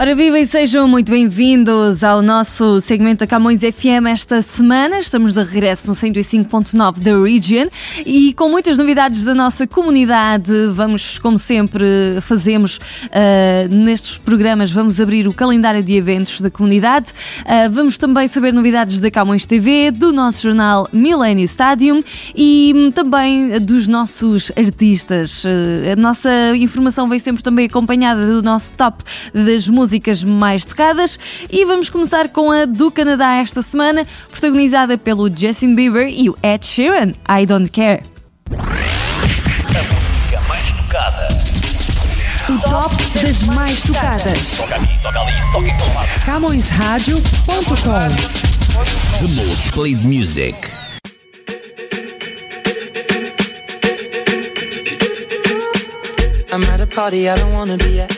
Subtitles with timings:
[0.00, 5.00] Ora viva e sejam muito bem-vindos ao nosso segmento da Camões FM esta semana.
[5.00, 7.66] Estamos de regresso no 105.9 da Region
[8.06, 10.52] e com muitas novidades da nossa comunidade.
[10.72, 11.84] Vamos, como sempre
[12.20, 17.06] fazemos uh, nestes programas, vamos abrir o calendário de eventos da comunidade.
[17.40, 22.04] Uh, vamos também saber novidades da Camões TV, do nosso jornal Millennium Stadium
[22.36, 25.42] e um, também dos nossos artistas.
[25.42, 29.02] Uh, a nossa informação vem sempre também acompanhada do nosso top
[29.34, 31.18] das músicas músicas mais tocadas
[31.50, 36.36] e vamos começar com a do Canadá esta semana, protagonizada pelo Justin Bieber e o
[36.42, 38.02] Ed Sheeran, I Don't Care.
[38.50, 38.56] A
[39.26, 41.28] música mais tocada.
[42.50, 44.58] O top das mais tocadas.
[46.26, 48.08] CamõesRádio.com
[49.20, 50.54] The most played music.
[56.52, 58.17] I'm at a party I don't wanna be at.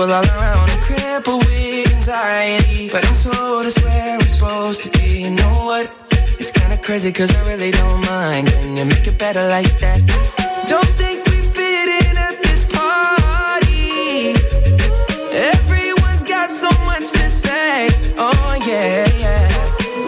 [0.00, 2.88] People all around, I'm crippled with anxiety.
[2.90, 5.24] But I'm told it's where I'm supposed to be.
[5.24, 5.86] You know what?
[6.38, 8.48] It's kinda crazy, cause I really don't mind.
[8.48, 10.00] Can you make it better like that?
[10.72, 14.32] Don't think we fit in at this party.
[15.54, 17.88] Everyone's got so much to say.
[18.16, 19.48] Oh, yeah, yeah.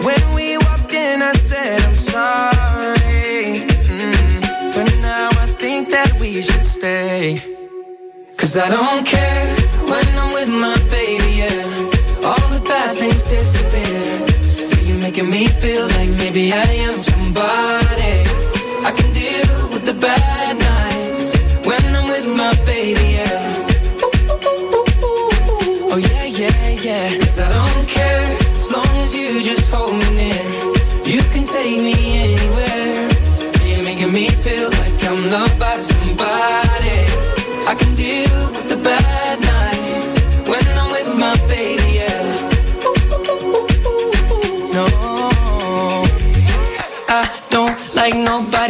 [0.07, 3.67] When we walked in, I said, I'm sorry.
[3.97, 4.73] Mm.
[4.75, 7.41] But now I think that we should stay.
[8.37, 9.62] Cause I don't care
[15.23, 16.97] making me feel like maybe I am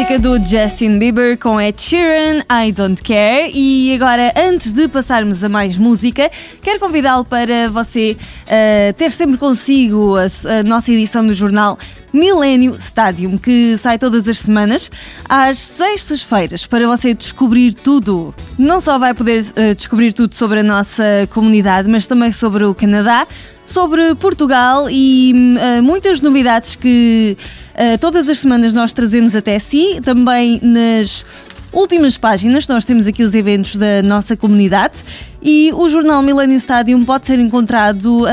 [0.00, 3.50] música do Justin Bieber com Ed Sheeran, I Don't Care.
[3.52, 6.30] E agora, antes de passarmos a mais música,
[6.62, 8.16] quero convidá-lo para você
[8.46, 11.78] uh, ter sempre consigo a, a nossa edição do jornal
[12.14, 14.90] Millennium Stadium, que sai todas as semanas
[15.28, 18.34] às sextas-feiras para você descobrir tudo.
[18.58, 22.74] Não só vai poder uh, descobrir tudo sobre a nossa comunidade, mas também sobre o
[22.74, 23.26] Canadá,
[23.70, 27.36] sobre Portugal e uh, muitas novidades que
[27.74, 31.24] uh, todas as semanas nós trazemos até si, também nas
[31.72, 34.98] últimas páginas, nós temos aqui os eventos da nossa comunidade
[35.40, 38.28] e o jornal Millennium Stadium pode ser encontrado uh,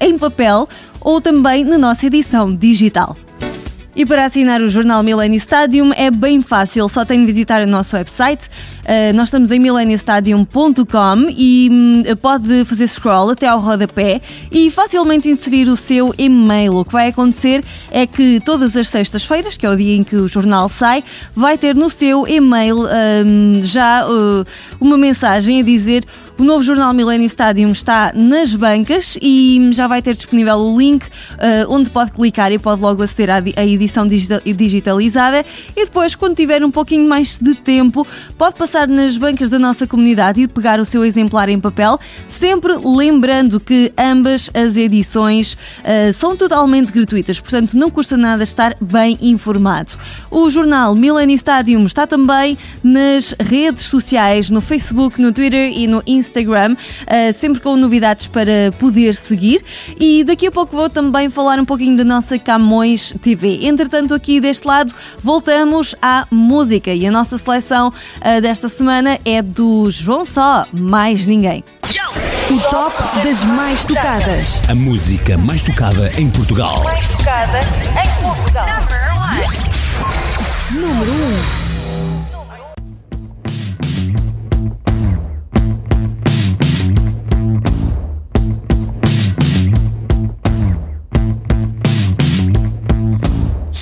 [0.00, 0.68] em papel
[1.00, 3.16] ou também na nossa edição digital.
[3.94, 7.66] E para assinar o jornal Millennium Stadium é bem fácil, só tem de visitar o
[7.66, 8.46] nosso website.
[8.82, 14.20] Uh, nós estamos em millenniumstadium.com e um, pode fazer scroll até ao rodapé
[14.50, 16.76] e facilmente inserir o seu e-mail.
[16.76, 20.14] O que vai acontecer é que todas as sextas-feiras, que é o dia em que
[20.14, 21.02] o jornal sai,
[21.34, 24.46] vai ter no seu e-mail um, já uh,
[24.80, 26.04] uma mensagem a dizer
[26.40, 31.04] o novo jornal Millennium Stadium está nas bancas e já vai ter disponível o link
[31.04, 31.08] uh,
[31.68, 35.44] onde pode clicar e pode logo aceder à edição digitalizada.
[35.76, 38.06] E depois, quando tiver um pouquinho mais de tempo,
[38.38, 42.72] pode passar nas bancas da nossa comunidade e pegar o seu exemplar em papel, sempre
[42.82, 49.18] lembrando que ambas as edições uh, são totalmente gratuitas, portanto não custa nada estar bem
[49.20, 49.92] informado.
[50.30, 56.02] O jornal Millennium Stadium está também nas redes sociais, no Facebook, no Twitter e no
[56.06, 56.29] Instagram.
[56.30, 59.62] Instagram, uh, sempre com novidades para poder seguir.
[59.98, 63.66] E daqui a pouco vou também falar um pouquinho da nossa Camões TV.
[63.66, 69.42] Entretanto, aqui deste lado, voltamos à música e a nossa seleção uh, desta semana é
[69.42, 71.64] do João Só, mais ninguém.
[72.50, 74.60] O top das mais tocadas.
[74.68, 76.82] A música mais tocada em Portugal.
[76.82, 78.66] Mais tocada em Portugal.
[80.72, 81.59] Número 1.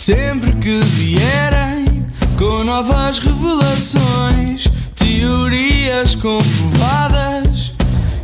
[0.08, 2.06] Sempre que vierem
[2.38, 7.74] com novas revelações, teorias comprovadas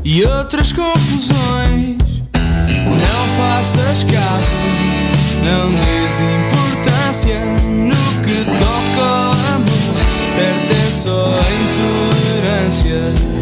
[0.03, 1.99] e outras confusões,
[2.33, 4.55] não faças caso,
[5.45, 7.39] não des importância
[7.69, 10.27] no que toca ao amor.
[10.27, 13.34] Certo é só a intolerância.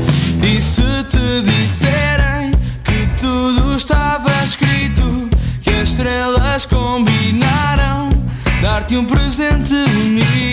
[8.97, 10.52] Um presente bonito.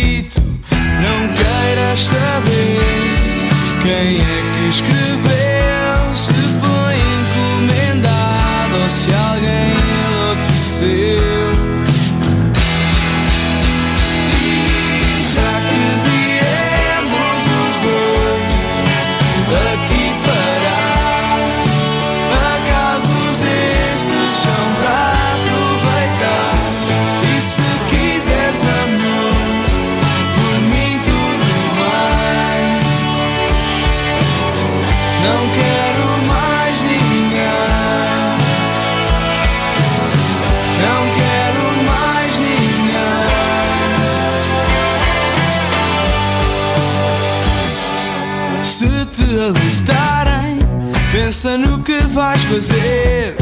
[52.09, 53.35] Vais fazer.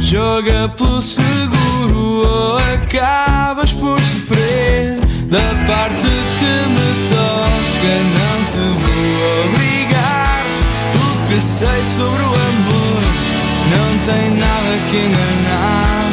[0.00, 4.98] Joga pelo seguro ou acabas por sofrer.
[5.26, 6.06] Da parte
[6.38, 10.44] que me toca, não te vou obrigar.
[10.94, 13.02] O que sei sobre o amor
[13.70, 16.10] não tem nada que enganar.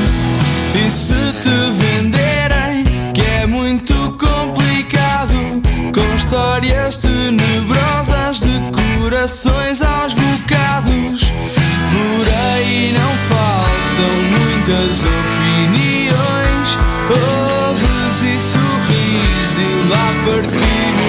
[0.74, 5.62] E se te venderem, que é muito complicado,
[5.94, 11.21] com histórias tenebrosas de corações aos bocados.
[14.72, 16.80] Muitas opiniões.
[17.10, 21.01] Ouves e sorris e lá partimos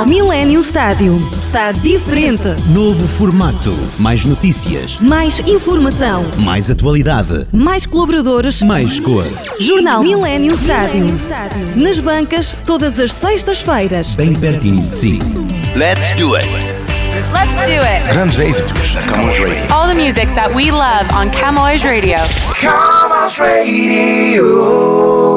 [0.00, 1.20] Jornal Millennium Stadium.
[1.42, 2.48] está diferente.
[2.72, 3.76] Novo formato.
[3.98, 4.96] Mais notícias.
[4.98, 6.24] Mais informação.
[6.38, 7.46] Mais atualidade.
[7.52, 8.62] Mais colaboradores.
[8.62, 9.26] Mais cor.
[9.58, 11.06] Jornal Millennium Stádio.
[11.76, 14.14] Nas bancas, todas as sextas-feiras.
[14.14, 15.18] Bem pertinho de si.
[15.76, 16.48] Let's do it.
[17.32, 18.08] Let's do it.
[18.10, 19.74] Grandes êxitos na Camões Radio.
[19.74, 22.16] All the music that we love on Camões Radio.
[22.62, 25.29] Camões Radio.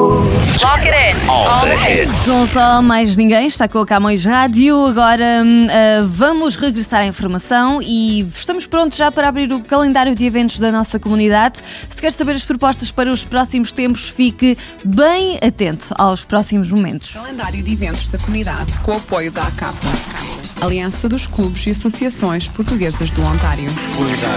[0.62, 1.28] Lock it in.
[1.28, 2.26] All the hits.
[2.26, 4.86] Não só mais ninguém, está com a Camões Rádio.
[4.86, 10.24] Agora ah, vamos regressar à informação e estamos prontos já para abrir o calendário de
[10.24, 11.60] eventos da nossa comunidade.
[11.88, 17.10] Se quer saber as propostas para os próximos tempos, fique bem atento aos próximos momentos.
[17.12, 19.76] Calendário de eventos da comunidade com o apoio da ACAP,
[20.60, 23.70] Aliança dos Clubes e Associações Portuguesas do Ontário.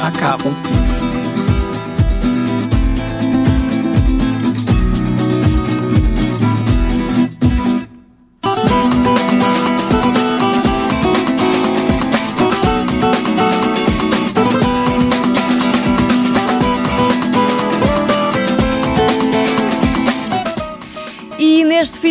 [0.04, 1.17] ACAP.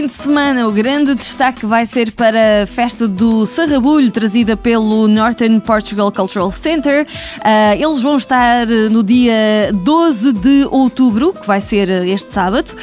[0.06, 5.58] De semana o grande destaque vai ser para a festa do Sarrabulho, trazida pelo Northern
[5.60, 7.06] Portugal Cultural Center.
[7.42, 12.32] Ah, eles vão estar eh, no dia 12 de outubro, que vai ser eh, este
[12.32, 12.74] sábado,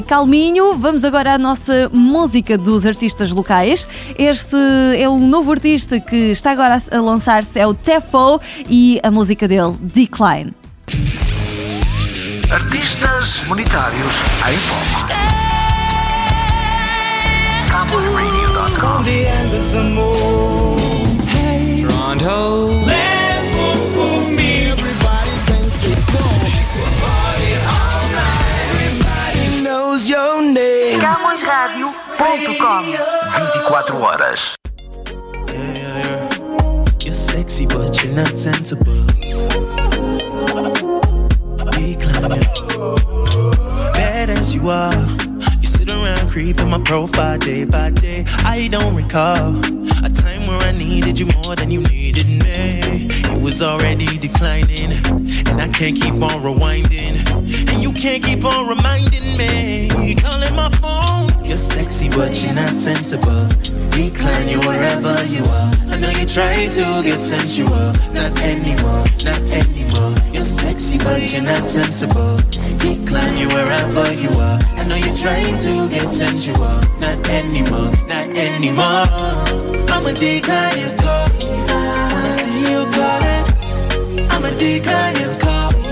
[0.05, 0.75] calminho.
[0.75, 2.26] Vamos agora à nossa música
[2.57, 3.87] dos artistas locais.
[4.17, 4.55] Este
[4.97, 9.47] é um novo artista que está agora a lançar-se, é o Tefo e a música
[9.47, 10.53] dele, Decline.
[12.51, 14.15] Artistas monetários
[14.47, 14.57] em
[21.79, 22.85] Toronto.
[22.85, 24.47] Levo comigo.
[28.69, 31.01] Everybody knows your name.
[32.17, 32.83] CamõesRádio.com
[33.53, 34.53] 24 horas.
[37.03, 38.91] You're sexy, but you're not sensible.
[41.71, 42.41] Decline
[43.93, 44.93] Bad as you are,
[45.61, 48.23] you sit around creeping my profile day by day.
[48.43, 49.55] I don't recall
[50.03, 52.39] a time where I needed you more than you needed me.
[53.37, 54.91] It was already declining,
[55.49, 57.16] and I can't keep on rewinding.
[57.77, 60.15] And you can't keep on reminding me.
[60.15, 63.45] Calling my phone, you're sexy, but you're not sensible.
[63.93, 65.69] Decline you wherever you are.
[65.93, 67.69] I know you try to get sensual.
[68.17, 70.17] Not anymore, not anymore.
[70.33, 72.41] You're sexy, but you're not sensible.
[72.81, 74.57] Decline you wherever you are.
[74.73, 76.81] I know you try to get sensual.
[76.97, 79.05] Not anymore, not anymore.
[79.93, 81.29] I'ma decline your call.
[81.45, 85.86] When I see you calling, I'ma decline your call.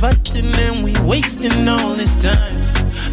[0.00, 2.54] Fighting, and we wasting all this time.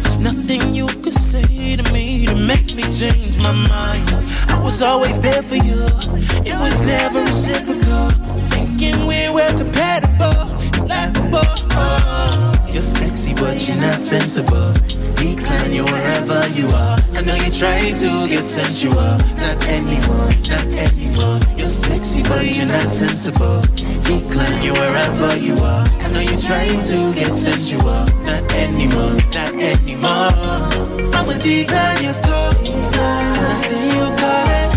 [0.02, 4.04] There's nothing you could say to me to make me change my mind.
[4.52, 5.80] I was always there for you.
[6.44, 8.10] It was never reciprocal.
[8.52, 10.36] Thinking we were compatible.
[10.76, 11.48] It's laughable.
[12.68, 14.68] You're sexy, but you're not sensible.
[15.16, 16.98] Decline you wherever you are.
[17.16, 19.08] I know you try to get sensual.
[19.40, 21.40] Not anymore, not anymore.
[21.56, 21.72] You're
[22.04, 23.60] sexy, but you're not sensible.
[24.04, 25.84] Decline you wherever you are.
[26.02, 28.04] I know you're trying to get sensual.
[28.24, 30.30] Not anymore, not anymore.
[31.16, 32.52] I'ma decline your call.
[32.60, 34.70] When I see you calling,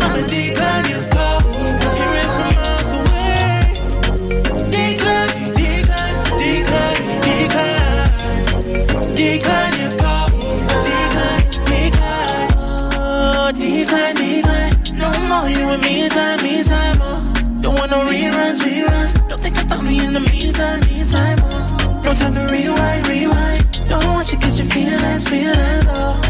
[0.00, 1.40] I'ma decline your call.
[1.98, 3.60] Hear it from miles away.
[4.72, 7.96] Decline, decline, decline, decline.
[9.14, 10.26] Decline your call.
[10.88, 12.48] Decline, decline.
[12.56, 14.72] Oh, decline, decline.
[14.96, 16.37] No more you and me time.
[20.26, 22.02] Oh.
[22.04, 23.62] No time to rewind, rewind.
[23.88, 26.20] Don't want you 'cause your feelings, feelings, oh.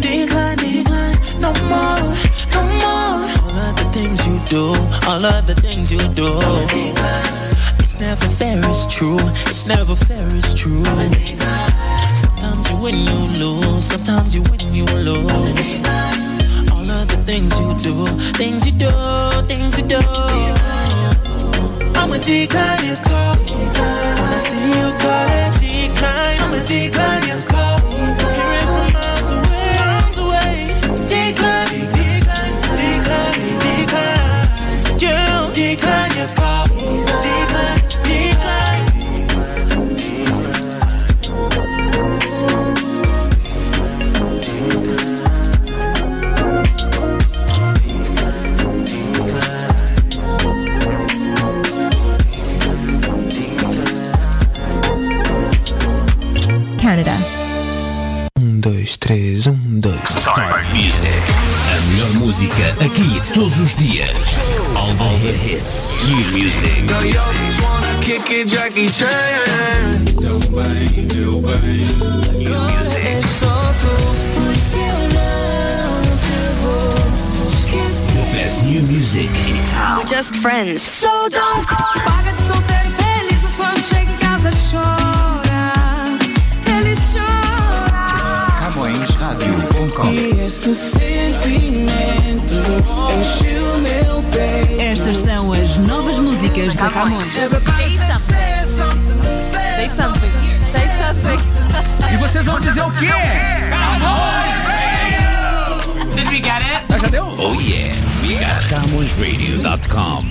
[0.00, 1.98] Decline, decline, no more,
[2.54, 3.28] no more.
[3.44, 4.72] All of the things you do,
[5.06, 6.38] all of the things you do.
[7.80, 9.18] It's never fair, it's true.
[9.46, 10.84] It's never fair, it's true.
[12.14, 13.84] Sometimes you win, you lose.
[13.84, 15.74] Sometimes you win, you lose.
[16.72, 18.88] All of the things you do, things you do,
[19.48, 20.00] things you do.
[21.98, 23.34] I'ma decline your call.
[24.18, 28.57] When I see you call it decline, I'ma decline your call.
[62.84, 64.16] Aqui todos os dias.
[64.76, 65.88] All the hits.
[66.06, 66.86] New music.
[68.02, 69.08] Kick it, Jackie Chan.
[70.20, 71.08] New music.
[78.14, 80.06] The best new music in town.
[80.06, 80.82] Just friends.
[80.82, 82.02] So don't call.
[82.04, 85.72] Paga de solteiro feliz, mas quando chega em casa chora.
[86.66, 87.87] Ele chora.
[88.68, 92.54] CamõesRádio.com E esse sentimento
[93.18, 94.80] encheu meu peito.
[94.80, 97.32] Estas são as novas músicas da Camões.
[97.32, 98.28] Say something.
[99.50, 100.30] Say something.
[100.66, 101.38] Say something.
[102.12, 103.06] E vocês vão dizer o quê?
[106.14, 106.84] Did we get it?
[106.88, 107.24] Ah, já deu?
[107.38, 107.94] Oh yeah.
[108.22, 110.24] We got CamõesRadio.com.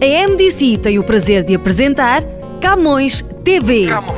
[0.00, 2.22] A MDC tem o prazer de apresentar
[2.60, 3.86] Camões TV.
[3.86, 4.17] Camões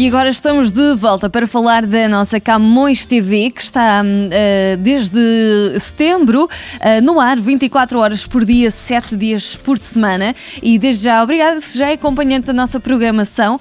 [0.00, 5.78] E agora estamos de volta para falar da nossa Camões TV, que está eh, desde
[5.78, 6.48] setembro
[6.80, 10.34] eh, no ar, 24 horas por dia, 7 dias por semana.
[10.62, 13.60] E desde já, obrigada se já é acompanhante da nossa programação.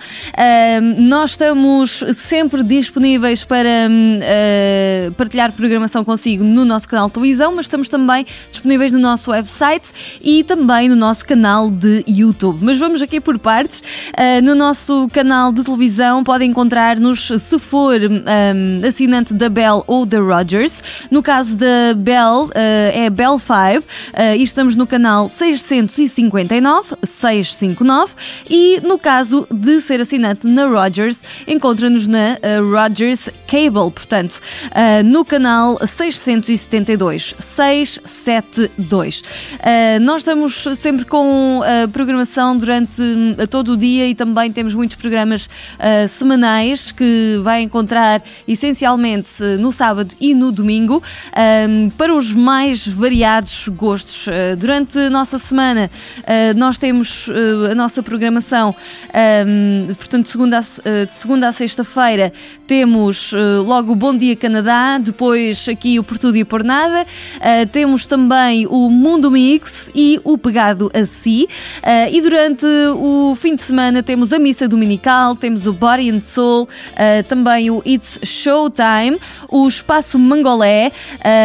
[0.81, 7.15] Hum, nós estamos sempre disponíveis para hum, eh, partilhar programação consigo no nosso canal de
[7.15, 12.59] televisão, mas estamos também disponíveis no nosso website e também no nosso canal de YouTube.
[12.61, 13.83] Mas vamos aqui por partes.
[14.41, 20.19] No nosso canal de televisão podem encontrar-nos se for um, assinante da Bell ou da
[20.19, 20.75] Rogers.
[21.09, 23.83] No caso da Bell, uh, é Bell 5 uh,
[24.37, 28.13] e estamos no canal 659, 659
[28.47, 34.39] e no caso de ser assinante na Rogers, encontra-nos na uh, Rogers Cable, portanto,
[35.05, 39.21] no canal 672, 672.
[39.21, 41.61] Uh, nós estamos sempre com
[41.91, 47.61] programação durante uh, todo o dia e também temos muitos programas uh, semanais que vai
[47.61, 51.01] encontrar essencialmente no sábado e no domingo
[51.97, 54.27] para os mais variados gostos.
[54.27, 58.75] Uh, durante a nossa semana uh, nós temos uh, a nossa programação,
[59.97, 62.33] portanto, de segunda a, de segunda a sexta-feira
[62.67, 63.33] temos
[63.65, 67.05] logo o Bom Dia Canadá, depois aqui o Por Tudo e Por Nada,
[67.71, 71.47] temos também o Mundo Mix e o Pegado a Si,
[72.11, 76.63] e durante o fim de semana temos a Missa Dominical, temos o Body and Soul,
[76.63, 79.19] uh, também o It's Showtime,
[79.49, 80.91] o Espaço Mangolé,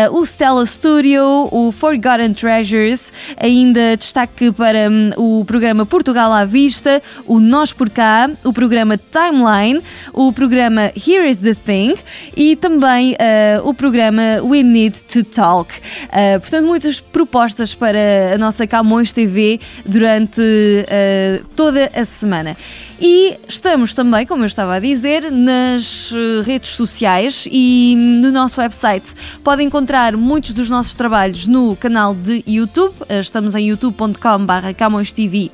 [0.09, 6.45] uh, o Stella Studio, o Forgotten Treasures, ainda destaque para um, o programa Portugal à
[6.45, 11.95] Vista, o Nós por Cá, o programa Timeline, o programa Here is the Thing
[12.37, 15.75] e também uh, o programa We Need to Talk.
[15.75, 22.57] Uh, portanto, muitas propostas para a nossa Camões TV durante uh, toda a semana.
[23.01, 26.13] E estamos também, como eu estava a dizer, nas
[26.45, 29.13] redes sociais e no nosso website.
[29.43, 32.95] Pode encontrar muitos dos nossos trabalhos no canal de YouTube.
[33.09, 34.15] Estamos em youtube.com.br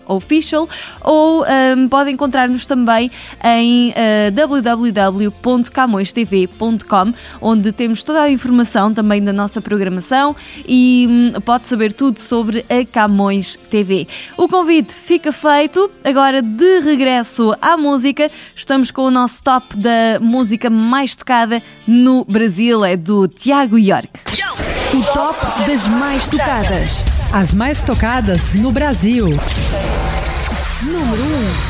[0.07, 0.69] Official
[1.03, 3.11] ou um, pode encontrar-nos também
[3.43, 10.35] em uh, www.camõestv.com, onde temos toda a informação também da nossa programação
[10.67, 14.09] e um, pode saber tudo sobre a Camões TV.
[14.37, 15.89] O convite fica feito.
[16.05, 17.30] Agora, de regresso
[17.61, 23.29] à música, estamos com o nosso top da música mais tocada no Brasil, é do
[23.29, 24.09] Tiago York.
[24.93, 27.05] O top das mais tocadas.
[27.33, 29.29] As mais tocadas no Brasil.
[30.83, 31.70] Número 1.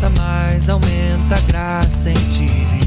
[0.00, 2.79] passa, mais aumenta a graça em te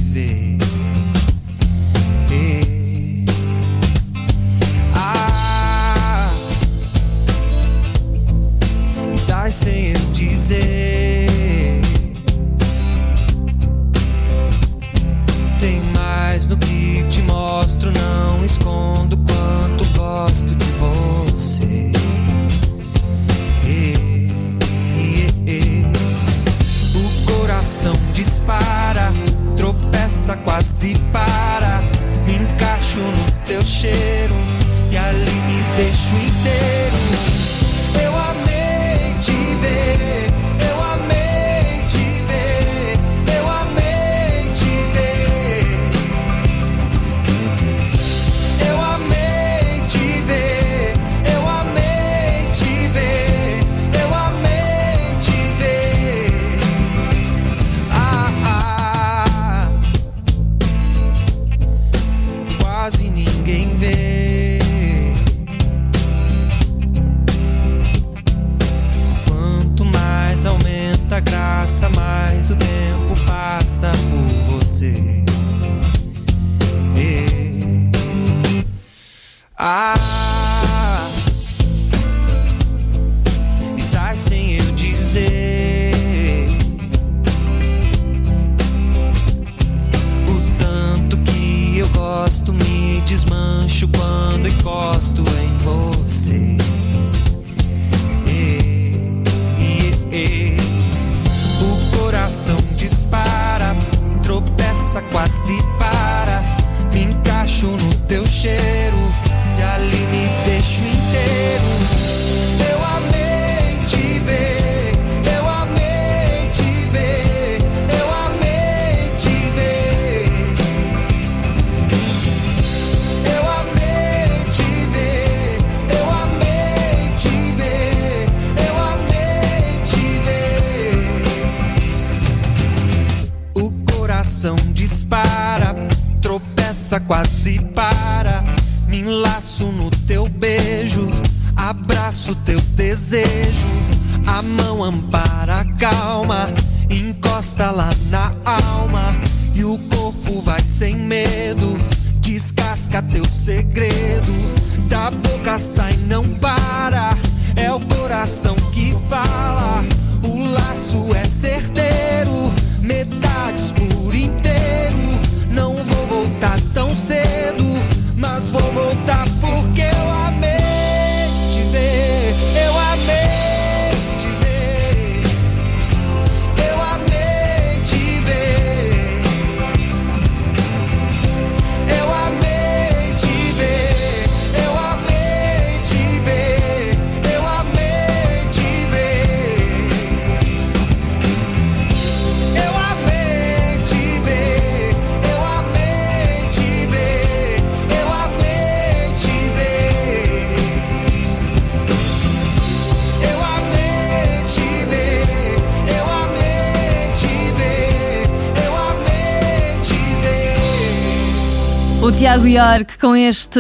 [212.54, 213.60] Tiago York com este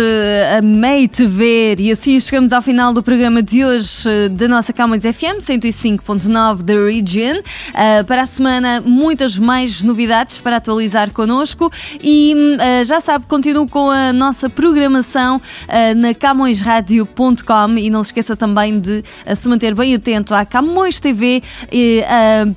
[0.57, 1.77] Amei-te Ver.
[1.77, 6.61] E assim chegamos ao final do programa de hoje eh, da nossa Camões FM 105.9
[6.61, 7.39] da Region.
[7.39, 11.69] Uh, para a semana, muitas mais novidades para atualizar connosco.
[12.01, 18.11] E uh, já sabe, continuo com a nossa programação uh, na camõesradio.com e não se
[18.11, 19.03] esqueça também de
[19.35, 22.01] se manter bem atento à Camões TV e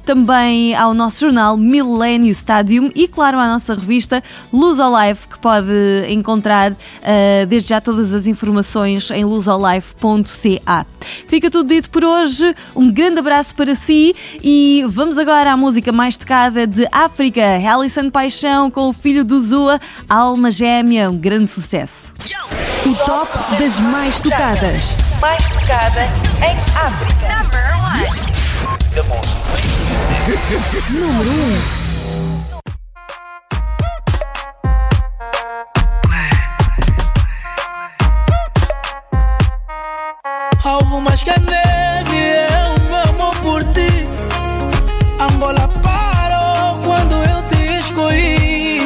[0.04, 4.22] também ao nosso jornal Millennium Stadium e, claro, à nossa revista
[4.52, 5.72] Luz ao Live, que pode
[6.08, 10.86] encontrar uh, desde já todas as informações em luzolife.ca.
[11.28, 15.92] Fica tudo dito por hoje, um grande abraço para si e vamos agora à música
[15.92, 21.50] mais tocada de África, Alison Paixão com o filho do Zua, Alma Gêmea, um grande
[21.50, 22.14] sucesso.
[22.84, 24.94] O top das mais tocadas.
[25.20, 26.02] Mais tocada
[26.42, 27.26] em África.
[30.90, 31.30] Número
[31.82, 31.85] 1.
[40.66, 44.04] Algo mais que a neve é o meu amor por ti.
[45.20, 48.80] Angola parou quando eu te escolhi.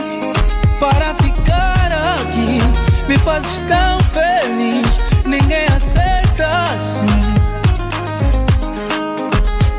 [0.79, 1.91] Para ficar
[2.21, 2.61] aqui,
[3.09, 4.87] me fazes tão feliz.
[5.25, 7.07] Ninguém acerta assim.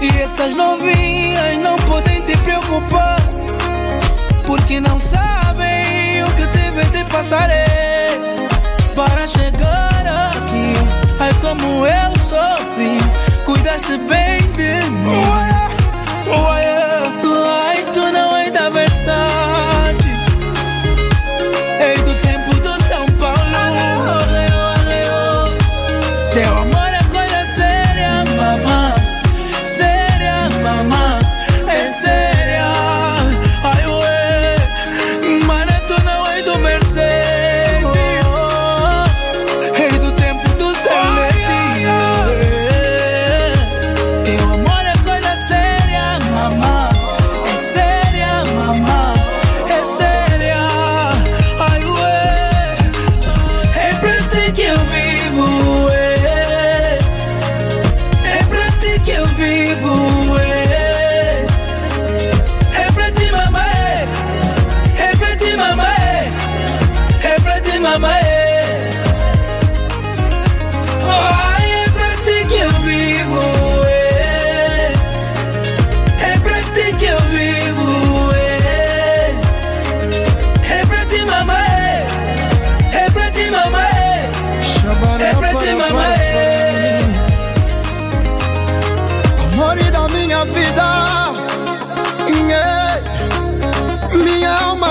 [0.01, 3.19] E essas novinhas não podem te preocupar.
[4.47, 7.61] Porque não sabem o que tive de passarei
[8.95, 9.40] para chegar
[11.51, 12.97] como eu sofri,
[13.43, 15.25] cuidaste bem de mim.
[17.43, 18.69] Ai, tu não é da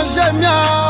[0.01, 0.90] minha alma gêmea,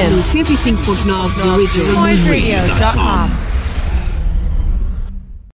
[0.00, 1.92] FM 105.9 da Region.
[1.92, 3.49] CamõesRadio.com.